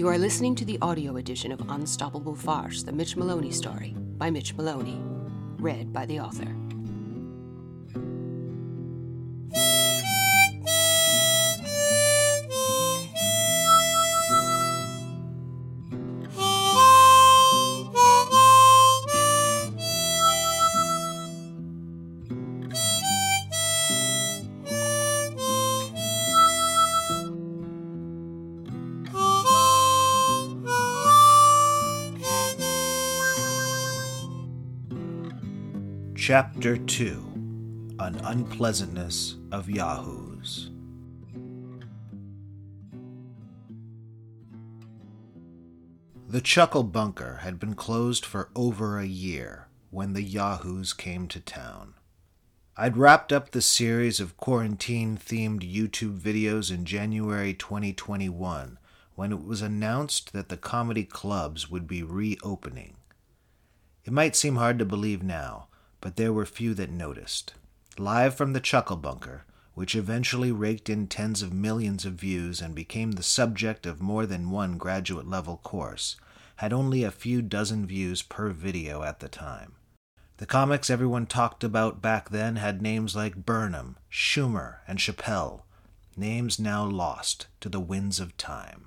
[0.00, 4.30] You are listening to the audio edition of Unstoppable Farce, the Mitch Maloney story by
[4.30, 4.98] Mitch Maloney,
[5.58, 6.59] read by the author.
[36.30, 40.70] Chapter 2 An Unpleasantness of Yahoos.
[46.28, 51.40] The Chuckle Bunker had been closed for over a year when the Yahoos came to
[51.40, 51.94] town.
[52.76, 58.78] I'd wrapped up the series of quarantine themed YouTube videos in January 2021
[59.16, 62.98] when it was announced that the comedy clubs would be reopening.
[64.04, 65.66] It might seem hard to believe now
[66.00, 67.54] but there were few that noticed.
[67.98, 72.74] Live from the Chuckle Bunker, which eventually raked in tens of millions of views and
[72.74, 76.16] became the subject of more than one graduate level course,
[76.56, 79.72] had only a few dozen views per video at the time.
[80.36, 85.62] The comics everyone talked about back then had names like Burnham, Schumer, and Chappelle,
[86.16, 88.86] names now lost to the winds of time.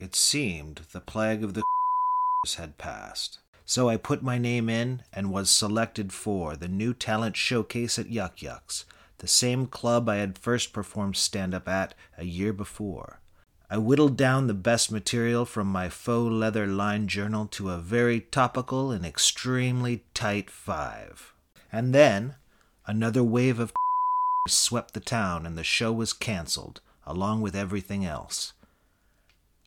[0.00, 1.62] It seemed the plague of the
[2.56, 3.38] had passed.
[3.66, 8.10] So I put my name in and was selected for the new talent showcase at
[8.10, 8.84] Yuk Yuk's,
[9.18, 13.20] the same club I had first performed stand up at a year before.
[13.70, 18.20] I whittled down the best material from my faux leather lined journal to a very
[18.20, 21.32] topical and extremely tight five.
[21.72, 22.34] And then
[22.86, 23.72] another wave of
[24.48, 28.52] swept the town and the show was canceled, along with everything else.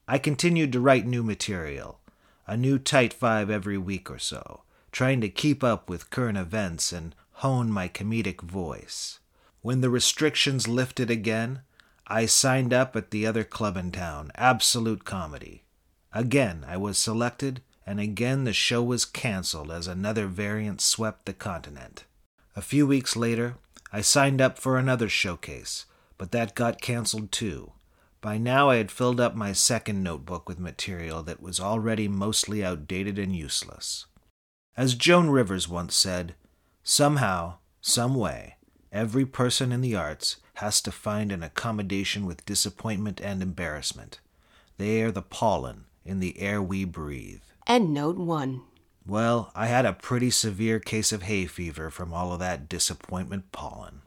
[0.07, 1.99] I continued to write new material
[2.47, 6.91] a new tight five every week or so, trying to keep up with current events
[6.91, 9.19] and hone my comedic voice.
[9.61, 11.61] When the restrictions lifted again,
[12.07, 15.63] I signed up at the other club in town, Absolute Comedy.
[16.13, 21.33] Again, I was selected, and again the show was canceled as another variant swept the
[21.33, 22.05] continent.
[22.55, 23.55] A few weeks later,
[23.91, 25.85] I signed up for another showcase,
[26.17, 27.73] but that got canceled too.
[28.21, 32.63] By now, I had filled up my second notebook with material that was already mostly
[32.63, 34.05] outdated and useless.
[34.75, 36.35] As Joan Rivers once said,
[36.83, 38.55] somehow, some way,
[38.91, 44.19] every person in the arts has to find an accommodation with disappointment and embarrassment.
[44.77, 47.41] They are the pollen in the air we breathe.
[47.67, 48.61] End note one.
[49.05, 53.51] Well, I had a pretty severe case of hay fever from all of that disappointment
[53.51, 54.01] pollen.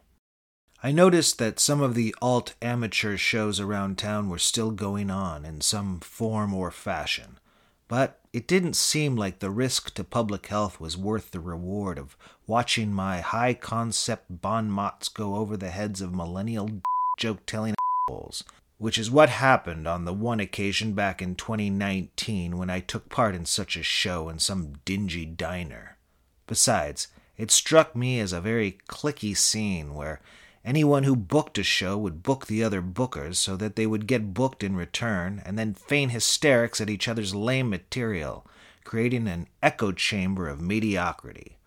[0.83, 5.45] I noticed that some of the alt amateur shows around town were still going on
[5.45, 7.39] in some form or fashion,
[7.87, 12.17] but it didn't seem like the risk to public health was worth the reward of
[12.47, 16.71] watching my high concept bon mots go over the heads of millennial
[17.19, 17.75] joke telling
[18.09, 18.43] assholes,
[18.79, 23.35] which is what happened on the one occasion back in 2019 when I took part
[23.35, 25.99] in such a show in some dingy diner.
[26.47, 30.23] Besides, it struck me as a very cliquey scene where
[30.65, 34.35] Anyone who booked a show would book the other bookers so that they would get
[34.35, 38.47] booked in return and then feign hysterics at each other's lame material,
[38.85, 41.59] creating an echo chamber of mediocrity.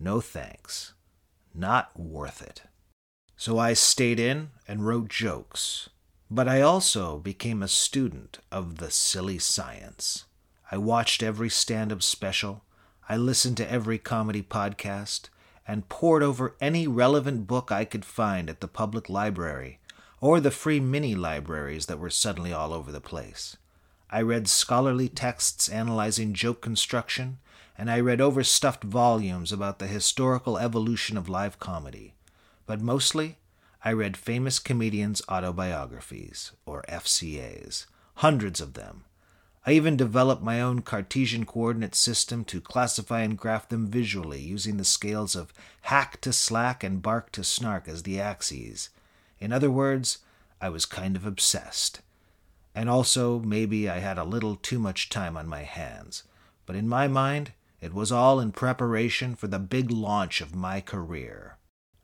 [0.00, 0.94] No thanks.
[1.54, 2.62] Not worth it.
[3.36, 5.88] So I stayed in and wrote jokes.
[6.30, 10.24] But I also became a student of the silly science.
[10.72, 12.64] I watched every stand up special.
[13.08, 15.28] I listened to every comedy podcast
[15.66, 19.78] and pored over any relevant book I could find at the public library
[20.20, 23.56] or the free mini libraries that were suddenly all over the place.
[24.10, 27.38] I read scholarly texts analyzing joke construction,
[27.76, 32.14] and I read overstuffed volumes about the historical evolution of live comedy.
[32.66, 33.38] But mostly,
[33.84, 39.04] I read famous comedians' autobiographies, or FCAs, hundreds of them,
[39.66, 44.76] I even developed my own Cartesian coordinate system to classify and graph them visually using
[44.76, 48.90] the scales of hack to slack and bark to snark as the axes.
[49.40, 50.18] In other words,
[50.60, 52.02] I was kind of obsessed.
[52.74, 56.24] And also, maybe I had a little too much time on my hands.
[56.66, 60.82] But in my mind, it was all in preparation for the big launch of my
[60.82, 61.56] career.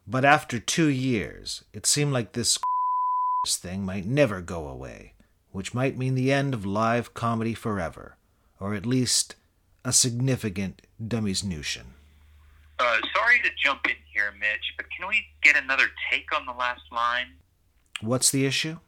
[0.06, 2.58] But after two years, it seemed like this
[3.48, 5.12] thing might never go away
[5.52, 8.16] which might mean the end of live comedy forever,
[8.58, 9.36] or at least
[9.84, 11.94] a significant diminution.
[12.78, 16.52] Uh, sorry to jump in here, Mitch, but can we get another take on the
[16.52, 17.26] last line?
[18.00, 18.78] What's the issue?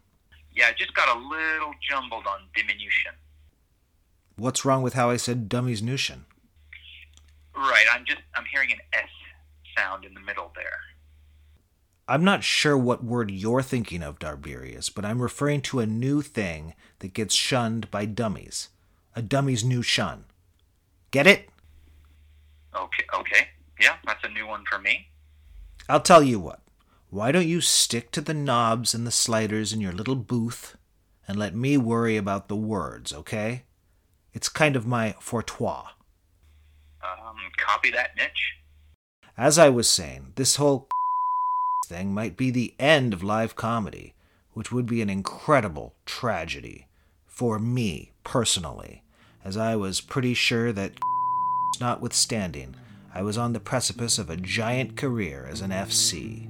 [0.54, 3.12] Yeah, I just got a little jumbled on diminution.
[4.36, 6.24] What's wrong with how I said dummies Nushin?
[7.54, 7.84] Right.
[7.92, 9.08] I'm just I'm hearing an S
[9.76, 10.80] sound in the middle there.
[12.08, 16.20] I'm not sure what word you're thinking of, Darbirius, but I'm referring to a new
[16.20, 18.68] thing that gets shunned by dummies.
[19.14, 20.24] A dummy's new shun.
[21.10, 21.48] Get it?
[22.74, 23.04] Okay.
[23.14, 23.48] Okay.
[23.80, 25.08] Yeah, that's a new one for me.
[25.88, 26.60] I'll tell you what.
[27.10, 30.76] Why don't you stick to the knobs and the sliders in your little booth
[31.28, 33.64] and let me worry about the words, okay?
[34.32, 35.88] It's kind of my fortois.
[37.02, 38.54] Um, copy that niche.
[39.36, 40.88] As I was saying, this whole
[41.92, 44.14] thing might be the end of live comedy,
[44.54, 46.86] which would be an incredible tragedy
[47.26, 49.02] for me personally,
[49.44, 50.92] as I was pretty sure that
[51.80, 52.74] notwithstanding,
[53.14, 56.48] I was on the precipice of a giant career as an FC.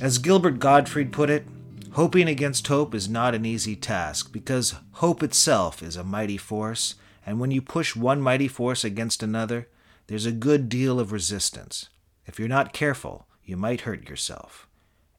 [0.00, 1.46] As Gilbert Gottfried put it,
[1.92, 6.94] hoping against hope is not an easy task because hope itself is a mighty force,
[7.26, 9.68] and when you push one mighty force against another,
[10.06, 11.90] there's a good deal of resistance.
[12.24, 14.66] If you're not careful, you might hurt yourself.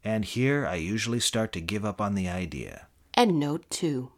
[0.04, 2.88] And here I usually start to give up on the idea.
[3.14, 4.14] And note two.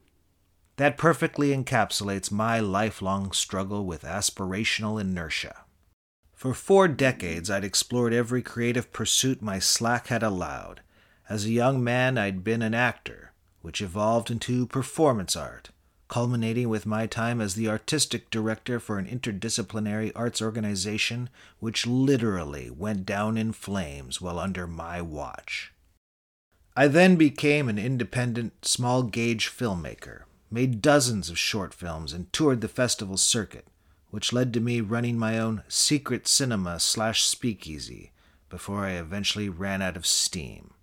[0.78, 5.63] That perfectly encapsulates my lifelong struggle with aspirational inertia.
[6.44, 10.82] For four decades, I'd explored every creative pursuit my slack had allowed.
[11.30, 13.32] As a young man, I'd been an actor,
[13.62, 15.70] which evolved into performance art,
[16.10, 21.30] culminating with my time as the artistic director for an interdisciplinary arts organization
[21.60, 25.72] which literally went down in flames while under my watch.
[26.76, 32.60] I then became an independent, small gauge filmmaker, made dozens of short films, and toured
[32.60, 33.66] the festival circuit
[34.14, 38.12] which led to me running my own secret cinema slash speakeasy
[38.48, 40.76] before I eventually ran out of steam.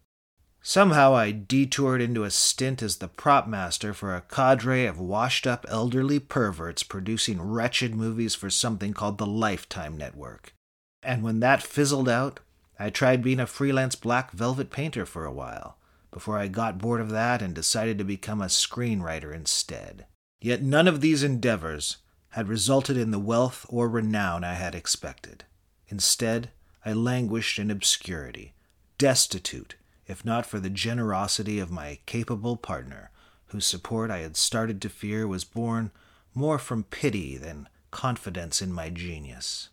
[0.61, 5.47] Somehow I detoured into a stint as the prop master for a cadre of washed
[5.47, 10.53] up elderly perverts producing wretched movies for something called the Lifetime Network.
[11.00, 12.41] And when that fizzled out,
[12.81, 15.76] I tried being a freelance black velvet painter for a while,
[16.11, 20.06] before I got bored of that and decided to become a screenwriter instead.
[20.41, 21.99] Yet none of these endeavors
[22.31, 25.44] had resulted in the wealth or renown I had expected.
[25.88, 26.50] Instead,
[26.85, 28.55] I languished in obscurity,
[28.99, 29.75] destitute,
[30.06, 33.11] if not for the generosity of my capable partner,
[33.47, 35.91] whose support I had started to fear was born
[36.35, 39.71] more from pity than confidence in my genius.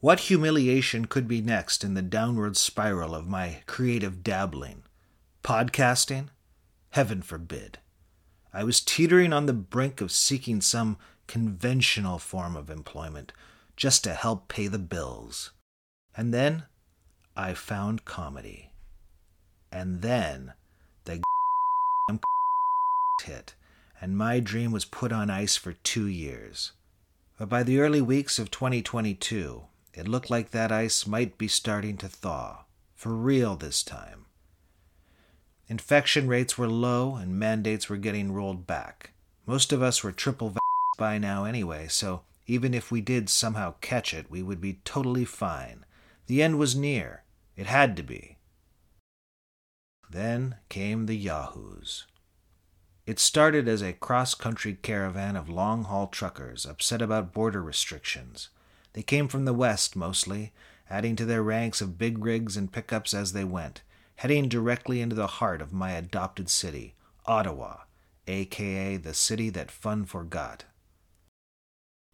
[0.00, 4.84] What humiliation could be next in the downward spiral of my creative dabbling?
[5.42, 6.28] Podcasting?
[6.90, 7.78] Heaven forbid.
[8.52, 13.32] I was teetering on the brink of seeking some conventional form of employment
[13.76, 15.52] just to help pay the bills.
[16.16, 16.64] And then
[17.36, 18.72] I found comedy.
[19.70, 20.54] And then
[21.04, 21.22] the
[23.24, 23.54] hit,
[24.00, 26.72] and my dream was put on ice for two years.
[27.38, 31.96] But by the early weeks of 2022, it looked like that ice might be starting
[31.98, 34.26] to thaw, for real this time.
[35.68, 39.10] Infection rates were low and mandates were getting rolled back.
[39.46, 40.54] Most of us were triple
[40.96, 45.24] by now anyway, so even if we did somehow catch it, we would be totally
[45.24, 45.84] fine.
[46.26, 47.24] The end was near.
[47.56, 48.38] It had to be.
[50.10, 52.06] Then came the Yahoos.
[53.06, 58.48] It started as a cross country caravan of long haul truckers upset about border restrictions.
[58.92, 60.52] They came from the west mostly,
[60.88, 63.82] adding to their ranks of big rigs and pickups as they went,
[64.16, 66.94] heading directly into the heart of my adopted city,
[67.26, 67.82] Ottawa,
[68.26, 70.64] aka the city that fun forgot.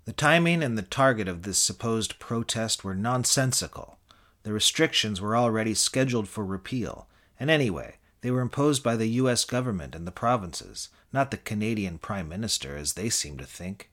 [0.04, 3.99] The timing and the target of this supposed protest were nonsensical.
[4.42, 7.06] The restrictions were already scheduled for repeal,
[7.38, 9.44] and anyway, they were imposed by the U.S.
[9.44, 13.90] government and the provinces, not the Canadian Prime Minister, as they seemed to think.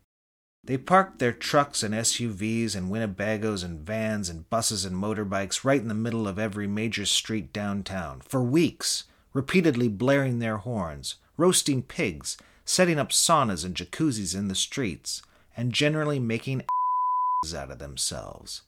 [0.63, 5.81] They parked their trucks and SUVs and Winnebagos and vans and buses and motorbikes right
[5.81, 11.83] in the middle of every major street downtown, for weeks, repeatedly blaring their horns, roasting
[11.83, 12.35] pigs,
[12.65, 15.21] setting up saunas and jacuzzis in the streets,
[15.59, 16.61] and generally making
[17.53, 18.61] out of themselves.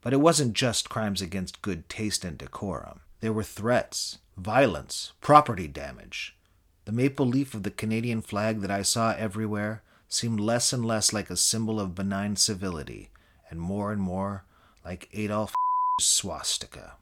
[0.00, 2.98] But it wasn't just crimes against good taste and decorum.
[3.20, 6.34] There were threats, violence, property damage.
[6.84, 11.12] The maple leaf of the Canadian flag that I saw everywhere seemed less and less
[11.12, 13.10] like a symbol of benign civility,
[13.48, 14.42] and more and more
[14.84, 15.54] like Adolf
[16.00, 16.94] swastika.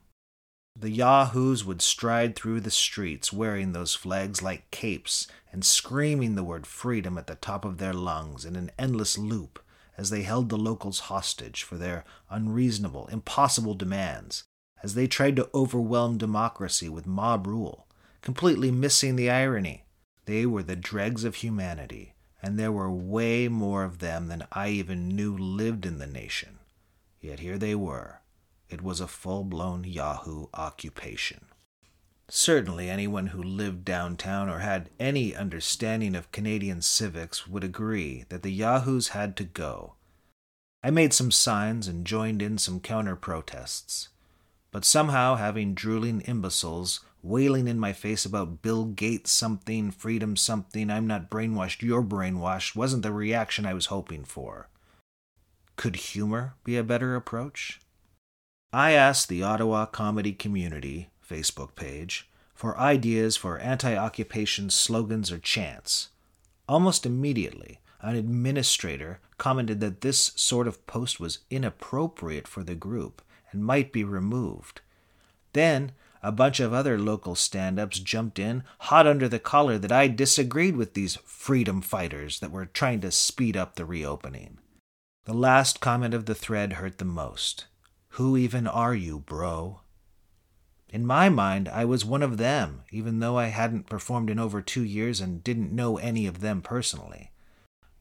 [0.77, 6.45] The Yahoos would stride through the streets wearing those flags like capes and screaming the
[6.45, 9.63] word freedom at the top of their lungs in an endless loop
[9.99, 14.45] as they held the locals hostage for their unreasonable, impossible demands,
[14.83, 17.87] as they tried to overwhelm democracy with mob rule,
[18.23, 19.85] completely missing the irony.
[20.25, 24.71] They were the dregs of humanity, and there were way more of them than I
[24.71, 26.61] even knew lived in the nation.
[27.21, 28.20] Yet here they were.
[28.71, 31.47] It was a full blown Yahoo occupation.
[32.29, 38.43] Certainly, anyone who lived downtown or had any understanding of Canadian civics would agree that
[38.43, 39.95] the Yahoos had to go.
[40.83, 44.11] I made some signs and joined in some counter protests.
[44.71, 50.91] But somehow, having drooling imbeciles wailing in my face about Bill Gates something, freedom something,
[50.91, 54.69] I'm not brainwashed, you're brainwashed, wasn't the reaction I was hoping for.
[55.77, 57.81] Could humor be a better approach?
[58.73, 65.39] I asked the Ottawa Comedy Community Facebook page for ideas for anti occupation slogans or
[65.39, 66.11] chants.
[66.69, 73.23] Almost immediately, an administrator commented that this sort of post was inappropriate for the group
[73.51, 74.83] and might be removed.
[75.53, 75.91] Then,
[76.23, 80.07] a bunch of other local stand ups jumped in, hot under the collar, that I
[80.07, 84.59] disagreed with these freedom fighters that were trying to speed up the reopening.
[85.25, 87.67] The last comment of the thread hurt the most.
[88.15, 89.81] Who even are you, bro?
[90.89, 94.61] In my mind, I was one of them, even though I hadn't performed in over
[94.61, 97.31] two years and didn't know any of them personally.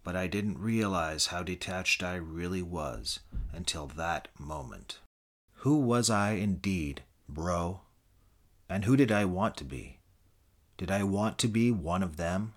[0.03, 3.19] But I didn't realize how detached I really was
[3.53, 4.97] until that moment.
[5.57, 7.81] Who was I indeed, bro?
[8.67, 9.99] And who did I want to be?
[10.77, 12.53] Did I want to be one of them?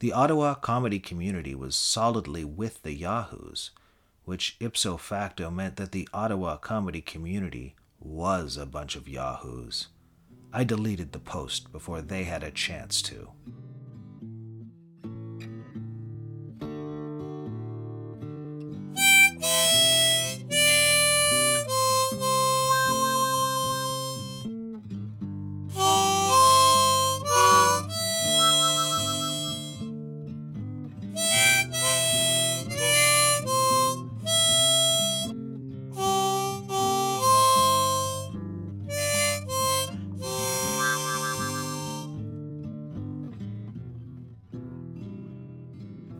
[0.00, 3.70] The Ottawa comedy community was solidly with the Yahoos,
[4.30, 9.88] which ipso facto meant that the Ottawa comedy community was a bunch of yahoos.
[10.52, 13.32] I deleted the post before they had a chance to.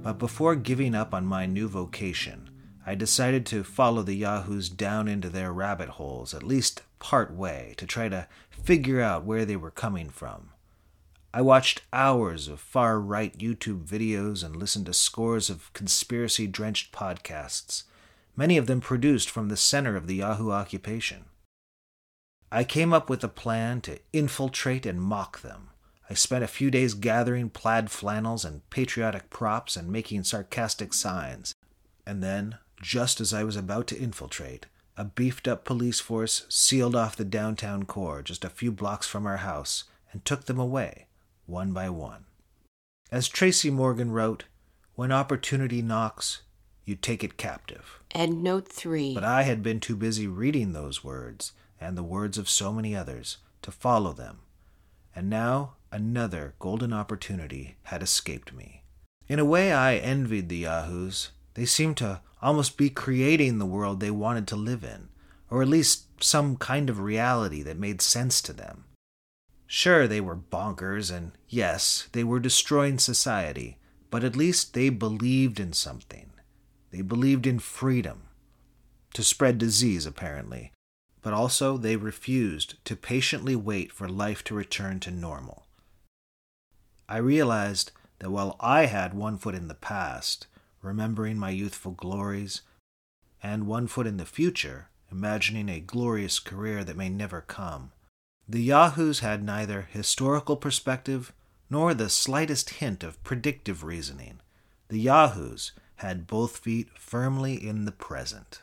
[0.03, 2.49] But before giving up on my new vocation,
[2.87, 7.75] I decided to follow the Yahoos down into their rabbit holes, at least part way,
[7.77, 10.51] to try to figure out where they were coming from.
[11.33, 16.93] I watched hours of far right YouTube videos and listened to scores of conspiracy drenched
[16.93, 17.85] podcasts,
[18.35, 21.27] many of them produced from the center of the Yahoo occupation.
[22.51, 25.70] I came up with a plan to infiltrate and mock them.
[26.11, 31.55] I spent a few days gathering plaid flannels and patriotic props and making sarcastic signs.
[32.05, 36.97] And then, just as I was about to infiltrate, a beefed up police force sealed
[36.97, 41.07] off the downtown core just a few blocks from our house and took them away,
[41.47, 42.25] one by one.
[43.13, 44.45] As Tracy Morgan wrote,
[44.97, 46.43] when opportunity knocks,
[46.85, 48.01] you take it captive.
[48.11, 49.15] End note 3.
[49.15, 52.97] But I had been too busy reading those words, and the words of so many
[52.97, 54.41] others, to follow them.
[55.15, 58.85] And now another golden opportunity had escaped me.
[59.29, 61.31] In a way, I envied the Yahoos.
[61.55, 65.09] They seemed to almost be creating the world they wanted to live in,
[65.51, 68.85] or at least some kind of reality that made sense to them.
[69.67, 73.79] Sure, they were bonkers, and yes, they were destroying society,
[74.11, 76.31] but at least they believed in something.
[76.91, 78.23] They believed in freedom.
[79.15, 80.73] To spread disease, apparently,
[81.23, 85.67] but also they refused to patiently wait for life to return to normal.
[87.11, 87.91] I realized
[88.21, 90.47] that while I had one foot in the past,
[90.81, 92.63] remembering my youthful glories,
[93.43, 97.91] and one foot in the future, imagining a glorious career that may never come,
[98.49, 101.33] the Yahoos had neither historical perspective
[101.69, 104.39] nor the slightest hint of predictive reasoning.
[104.87, 108.61] The Yahoos had both feet firmly in the present.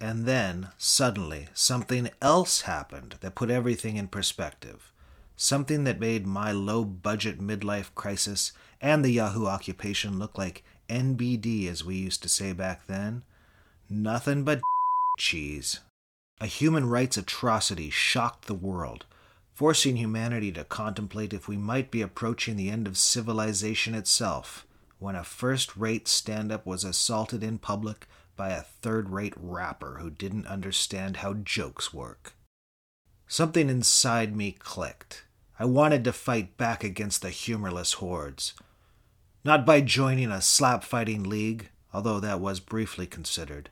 [0.00, 4.92] And then, suddenly, something else happened that put everything in perspective
[5.40, 11.70] something that made my low budget midlife crisis and the Yahoo occupation look like NBD,
[11.70, 13.22] as we used to say back then.
[13.88, 14.60] Nothing but
[15.18, 15.80] cheese.
[16.40, 19.06] A human rights atrocity shocked the world,
[19.54, 24.66] forcing humanity to contemplate if we might be approaching the end of civilization itself
[24.98, 29.98] when a first rate stand up was assaulted in public by a third rate rapper
[30.00, 32.34] who didn't understand how jokes work.
[33.28, 35.24] Something inside me clicked.
[35.60, 38.54] I wanted to fight back against the humorless hordes.
[39.44, 43.70] Not by joining a slap fighting league, although that was briefly considered,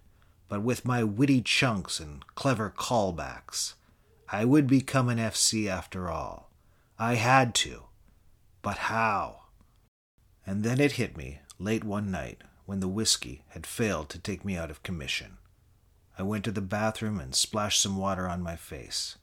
[0.48, 3.74] but with my witty chunks and clever callbacks.
[4.28, 6.50] I would become an FC after all.
[6.98, 7.84] I had to.
[8.62, 9.42] But how?
[10.44, 14.44] And then it hit me late one night when the whiskey had failed to take
[14.44, 15.38] me out of commission.
[16.18, 19.18] I went to the bathroom and splashed some water on my face.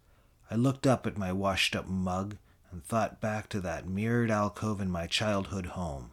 [0.49, 2.37] I looked up at my washed up mug
[2.73, 6.11] and thought back to that mirrored alcove in my childhood home.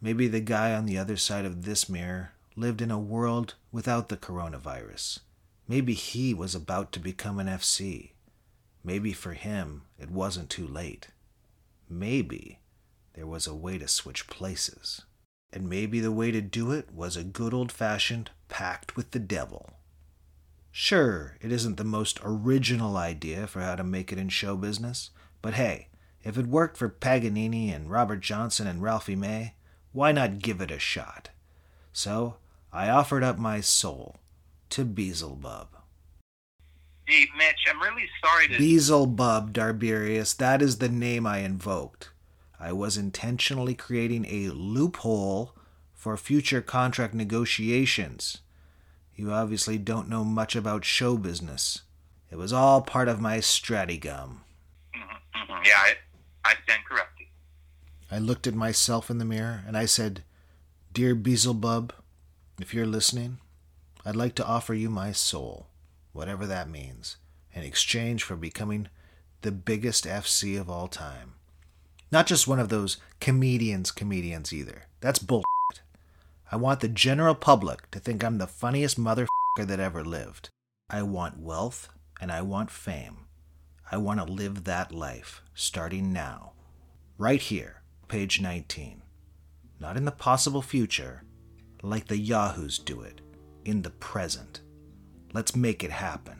[0.00, 4.08] Maybe the guy on the other side of this mirror lived in a world without
[4.08, 5.18] the coronavirus.
[5.68, 8.12] Maybe he was about to become an FC.
[8.82, 11.08] Maybe for him it wasn't too late.
[11.88, 12.60] Maybe
[13.14, 15.02] there was a way to switch places.
[15.52, 19.18] And maybe the way to do it was a good old fashioned pact with the
[19.18, 19.72] devil.
[20.70, 25.10] Sure, it isn't the most original idea for how to make it in show business,
[25.42, 25.88] but hey,
[26.22, 29.54] if it worked for Paganini and Robert Johnson and Ralphie May,
[29.92, 31.30] why not give it a shot?
[31.92, 32.36] So
[32.72, 34.16] I offered up my soul
[34.70, 35.68] to Beelzebub.
[37.06, 38.58] Hey, Mitch, I'm really sorry to.
[38.58, 42.10] Beelzebub, Darberius, that is the name I invoked.
[42.60, 45.54] I was intentionally creating a loophole
[45.92, 48.38] for future contract negotiations.
[49.16, 51.82] You obviously don't know much about show business.
[52.30, 54.42] It was all part of my stratagem.
[55.40, 55.66] Mhm, mhm.
[55.66, 55.94] Yeah, I,
[56.44, 57.26] I stand corrected.
[58.10, 60.24] I looked at myself in the mirror and I said,
[60.92, 61.92] Dear Beelzebub,
[62.60, 63.38] if you're listening,
[64.04, 65.68] I'd like to offer you my soul,
[66.12, 67.16] whatever that means,
[67.52, 68.88] in exchange for becoming
[69.42, 71.34] the biggest FC of all time.
[72.10, 74.82] Not just one of those comedians comedians either.
[75.00, 75.44] That's bullshit.
[76.50, 79.28] I want the general public to think I'm the funniest motherfucker
[79.66, 80.48] that ever lived.
[80.90, 81.88] I want wealth
[82.20, 83.26] and I want fame.
[83.92, 86.52] I want to live that life, starting now.
[87.18, 89.02] Right here, page 19.
[89.80, 91.24] Not in the possible future,
[91.82, 93.20] like the Yahoos do it,
[93.64, 94.60] in the present.
[95.32, 96.38] Let's make it happen.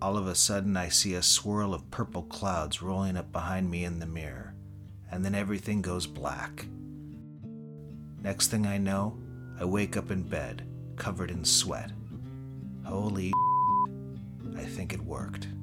[0.00, 3.84] All of a sudden, I see a swirl of purple clouds rolling up behind me
[3.84, 4.54] in the mirror,
[5.10, 6.64] and then everything goes black.
[8.22, 9.18] Next thing I know,
[9.60, 11.92] I wake up in bed, covered in sweat.
[12.86, 13.32] Holy
[14.76, 15.55] think it worked.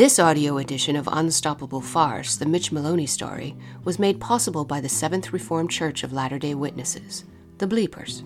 [0.00, 4.88] This audio edition of Unstoppable Farce, the Mitch Maloney story, was made possible by the
[4.88, 7.26] Seventh Reformed Church of Latter day Witnesses,
[7.58, 8.24] the Bleepers.